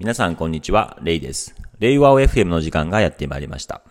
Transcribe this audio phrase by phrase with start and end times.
[0.00, 1.54] 皆さんこんにちは、レイです。
[1.78, 3.82] レイワオ FM の時間がやってまいりました。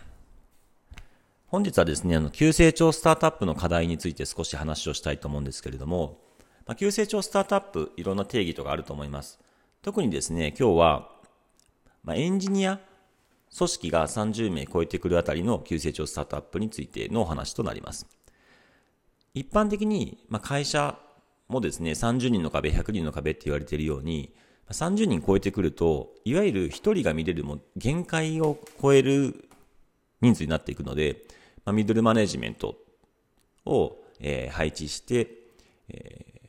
[1.45, 6.17] 本日はですね、あの、急成長スタートアップの課題について少し話をしたいと思うんですけれども、
[6.65, 9.39] まあ、急成長スタートアップ、いろんな定義とかあると思います。
[9.83, 11.11] 特にですね、今日は、
[12.03, 12.79] まあ、エンジニア
[13.55, 18.07] 組織が30名超えてくるあたりの急成長スタートアップについてのお話となります。
[19.35, 20.97] 一般的に、まあ、会社
[21.49, 24.33] もですね、30人の壁、100人の壁って言われているように、
[24.71, 29.49] 30人超えてくると、いわゆる1人が見れるも限界を超える
[30.21, 31.23] 人数になっていくので、
[31.65, 32.75] まあ、ミドルマネジメント
[33.65, 35.27] を、えー、配置して、
[35.89, 36.39] えー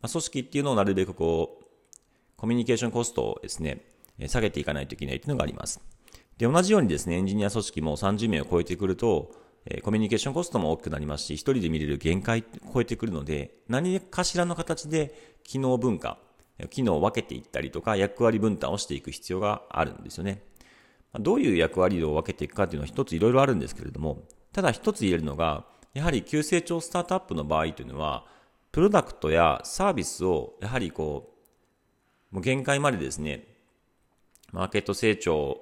[0.00, 1.64] まあ、組織っていうのをなるべくこう、
[2.36, 3.82] コミュニケーションコストをですね、
[4.28, 5.80] 下げていかないといけないというのがあります。
[6.38, 9.32] で、同じようにですね、エンジニア組織も30名を超えてくると、
[9.68, 16.18] えコミュニケーションコストも大きくなりますし、一人で見れる限界を超えてくるので、何かしらの形で機能文化、
[16.70, 20.42] 機能を分けていったりとか、役割分担をしていく必要があるんですよね。
[21.20, 25.64] どういう役割を分けていくかというのは一ついろいろあるんですけれども、ただ一つ言えるのが、
[25.94, 28.26] やはり急成長スタートアップの場合というのは、
[28.72, 31.32] プロダクトやサービスをやはりこ
[32.32, 33.46] う、もう限界までですね、
[34.52, 35.60] マーケット成長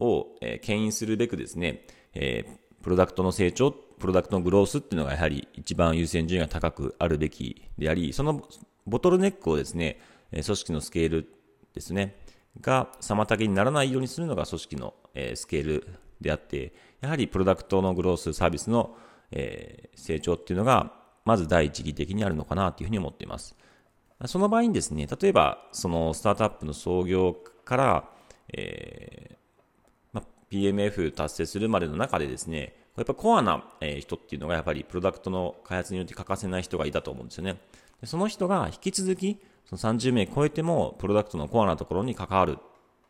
[0.00, 2.44] を、え牽引するべくですね、え
[2.82, 8.42] プロダクトの成長、プロダクトのグロースっていうのがやはり一番優先順位が高くあるべきであり、その
[8.88, 10.00] ボトルネックをですね、
[10.30, 11.28] 組織のスケール
[11.74, 12.16] ですね、
[12.60, 14.94] が妨げにならないようにするのが組織の
[15.34, 15.88] スケール
[16.20, 18.96] であって、やはりプロダクトのグロース、サービスの
[19.30, 20.92] 成長っていうのが、
[21.24, 23.54] まず第一義的にあるのかなというふうに思っています。
[24.26, 28.10] その場合にですね、例えば、そのスタートアップの創業から、
[28.52, 29.38] えー
[30.12, 33.64] ま PMF 達成するまでの中でですね、やっぱコアな
[34.00, 37.58] 人っていうのがやっぱりプロダクトの開発によって欠かせない人がいたと思うんですよね。
[38.04, 42.62] その人が引き続き、その30名超えても、プロダクトのコアなところに関わるっ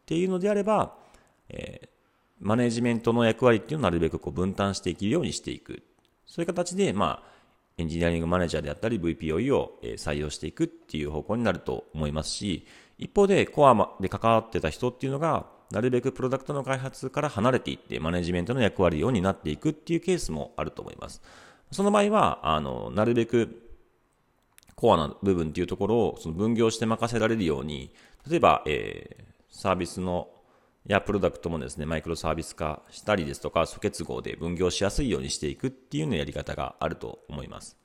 [0.07, 0.95] ていうのであれば、
[1.49, 1.89] えー、
[2.41, 5.83] マネジメントの役割っていうのをなるべくこう分担していけるようにしていく。
[6.27, 7.39] そういう形で、まあ、
[7.79, 12.67] エンジニアリングマネージャーであったり VPOE を採用していくっていう方向になると思いますし、
[12.99, 21.21] 一方でコアで関わってた人っていうのが、なるべくプロダクトの開発から離れていってマネジメントの役割を担っていくっていうケースもあると思います。
[21.71, 23.71] その場合は、あの、なるべく
[24.75, 27.91] コアな部分っていうところをその分業して任せられるように、
[28.29, 30.29] 例えば、えー、サービスの
[30.87, 37.77] やプロダクトもですね、マイクロサービス化したりですとか、素結合で分業しやすいようにしていくっていうようなやり方があると思います。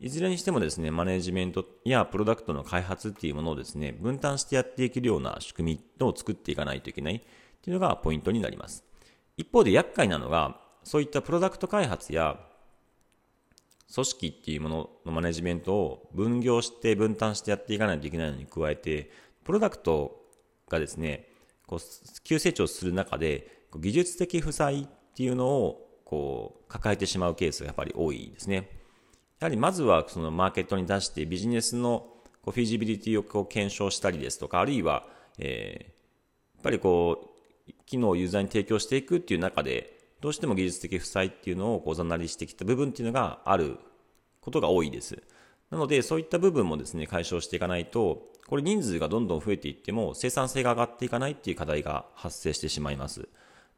[0.00, 7.20] いずれにしてもですね、マネジメントやプロダクトの開発っていうものをですね、分担してやっていけるような仕組みを作っていかないといけないっ
[7.62, 8.84] ていうのがポイントになります。
[9.36, 12.38] 一方で厄介なのが、そういったプロダクト開発や
[13.92, 19.10] 組織っていうもののマネジメントを分業して分担してやっていかないといけないのに加えて、
[19.44, 20.20] プロダクト
[20.68, 21.28] がですね、
[21.66, 21.80] こう
[22.24, 28.83] 急成長する中で、技術的負債っていうのをこう抱えてしまうケースがやっぱり多いですね。
[29.40, 32.06] やはりまずはそのマーケットに出してビジネスの
[32.44, 35.06] こうフィジビリティを検証したりですとか、あるいは、
[35.38, 37.30] えー、やっぱりこ
[37.68, 43.78] う、機能をユーザーに提供していくっていう中で、どうしても技術的負債っていうのをおざなりしてきた部分っていうのがある
[44.40, 45.22] ことが多いです。
[45.70, 53.26] なので、そういった部分もですね、解消していかないと、これ人数がどんどん増えていっても生産性が上がっていかないっていう課題が発生してしまいます。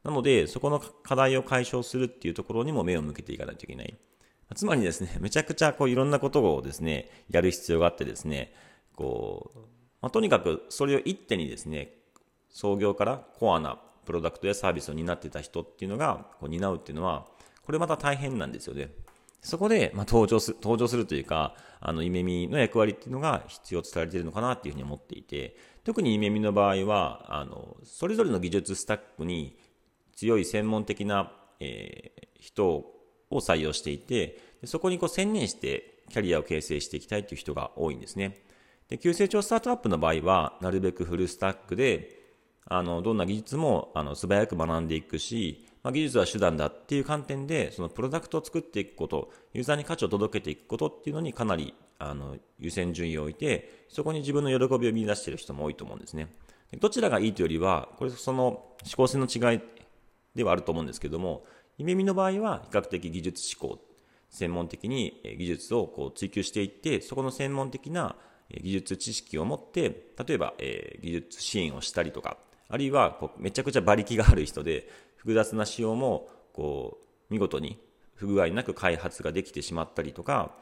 [0.03, 3.95] なので、そこの課題を解消するっていうところにも目を向けていかないといけない。
[4.55, 8.53] つまりですね、めちゃくちゃこういろんなことをですね、やる必要があってですね、
[8.95, 9.59] こう、
[10.01, 11.93] まあ、とにかくそれを一手にですね、
[12.49, 17.27] 創業からコアなプロダクトやサービスを担ってた人っていうのがこう担うっていうのは、
[17.63, 18.89] これまた大変なんですよね。
[19.41, 29.57] そこで、まあ、登場する、登場するというか、あの、イメミの役割っていうのが必要とされているのかなっていうふうに思っていて、特にイメミの場合は、あの、それぞれの技術スタックに
[30.15, 32.96] 強い専門的な、えー、人を
[33.29, 38.41] を採用していて、そこにこう専念してキャリアを形成していきたいという人が多いんですね。
[38.89, 42.17] で、急成長スタートアップの場合は、なるべくフルスタックで、
[42.65, 56.33] あの、どんな技術も、あの、素早く学んでいくし、まあ、技術は手段だっていう観点で、そのプロダクトを作っていくこと、ユーザーに価値を届けていくことっていうのにかなり、あの、優先順位を置いて、そこに自分の喜びを見出している人も多いと思うんですね。
[56.79, 59.61] どちらがいいというよりは、これその思考性の違い
[60.35, 61.45] ではあると思うんですけども、
[61.77, 63.79] イメミの場合は比較的技術思考、
[64.29, 68.15] 専門的に技術をこう追求していって、そこの専門的な
[68.49, 72.37] 技術知識を持って、例えば、え技術支援をしたりとか、
[72.69, 76.97] あるいはこうめちゃくちゃ馬力がある人で、複雑な仕様もこ
[77.29, 77.79] う見事に
[78.15, 80.55] 不具合なく開発ができてしまったりとか、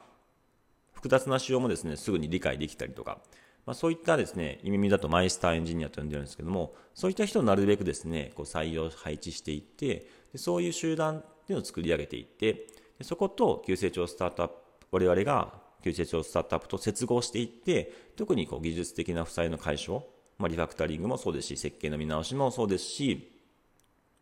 [0.91, 3.19] 複雑な仕様もですね、すぐに理解できたりとか、
[3.65, 12.67] まあ、そういったですね、意味だとマイスターエンジニアと呼んでるんですけども、そういった人をなるべくですね、こう採用配置していって、でそういう集団っていうのを作り上げていって、
[12.97, 14.55] でそこと急成長スタートアップ、
[14.91, 15.53] 我々が
[15.83, 20.03] 急成長スタートアップと接合していって、特にこう技術的な負債の解消、
[20.37, 23.31] まあ、リファクタリングもそうですし、設計の見直しもそうですし、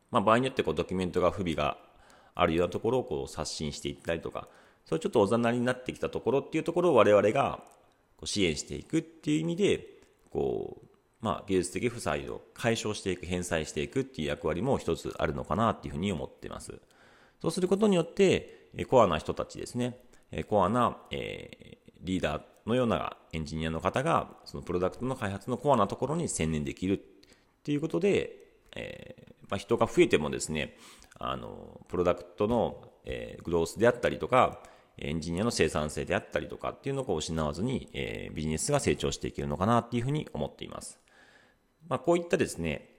[0.09, 1.77] まあ、場合によってこうドキュメントが不備が
[2.35, 4.47] あるようなところをこう刷新していったりとか、
[4.85, 7.63] そういうちょっとおざなりになってきたところっていうところを我々が
[8.25, 9.87] 支援していくっていう意味で、
[10.31, 10.87] こう、
[11.21, 16.79] まあ、技術的負債を解消していく、返済していくっていう役割も一つあるのかなっていうふうに思ってます。
[17.41, 19.97] そうすることによって、コアな人たちですね、
[20.49, 27.01] コアな、えー、リーダーのようなエンジニアの方が、そのプロダクトの開発のコアなところに専念できるっ
[27.63, 28.37] ていうことで、
[28.75, 30.75] えー、まあ、人が増えてもですね、
[31.19, 34.61] あの、プロダクトの、えー、グロースであったりとか、
[34.97, 40.99] エンジニアの生産性であったりとかっていうのを失わずに、えー、ビジネスが成長していけるのかなっていうふうに思っています。
[41.87, 42.89] まあ、こういったですね、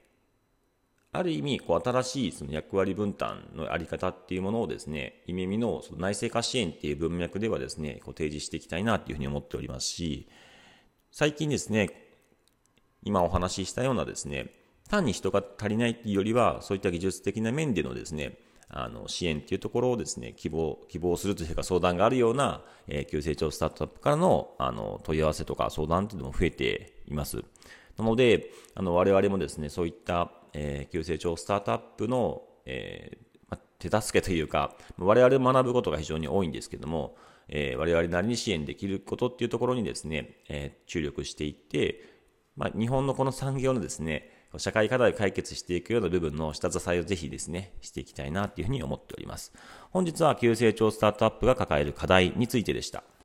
[1.11, 10.27] ある意味、こう新しいその役割分担のあり方っていうものをですね、イメミのその内製化支援っていう文脈ではですね、こう提示していきたいなっていうふうに思っておりますし、
[11.11, 11.89] 最近ですね、
[13.03, 14.51] 今お話ししたようなですね、
[14.89, 18.37] 単に人が足りないっていうよりは、そういった技術的な面でのですね、
[18.77, 27.41] あの、支援っていうところをですね、希望、希望するというか相談があるような、え、急成長スタートアップからの、あの、問い合わせとか相談っていうのも増えています。
[27.97, 33.17] なので、あの、我々もですね、そういった、え、急成長スタートアップの、え、
[33.49, 37.15] ま、手助けというか、我々学ぶことが非常に多いんですけども、
[37.47, 42.01] え、我々なりに支援できることっていうところにですね、え、注力していって、
[42.57, 49.53] ま、日本のこの産業のですね、社会課題を解決していくような部分の下支えをぜひですね、していきたいなというふうに思っております。
[49.91, 53.05] 本日は急成長スタートアップが抱える課題についてでした。